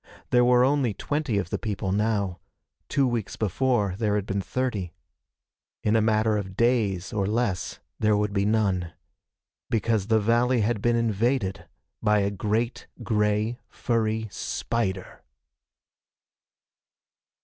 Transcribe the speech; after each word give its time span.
There 0.31 0.43
were 0.43 0.63
only 0.65 0.95
twenty 0.95 1.37
of 1.37 1.51
the 1.51 1.59
people 1.59 1.91
now. 1.91 2.39
Two 2.89 3.05
weeks 3.05 3.35
before 3.35 3.93
there 3.99 4.15
had 4.15 4.25
been 4.25 4.41
thirty. 4.41 4.93
In 5.83 5.95
a 5.95 6.01
matter 6.01 6.37
of 6.37 6.57
days 6.57 7.13
or 7.13 7.27
less, 7.27 7.77
there 7.99 8.17
would 8.17 8.33
be 8.33 8.43
none. 8.43 8.93
Because 9.69 10.07
the 10.07 10.19
valley 10.19 10.61
had 10.61 10.81
been 10.81 10.95
invaded 10.95 11.67
by 12.01 12.21
a 12.21 12.31
great 12.31 12.87
gray 13.03 13.59
furry 13.69 14.27
spider! 14.31 15.21